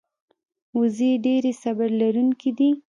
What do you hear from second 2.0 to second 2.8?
لرونکې دي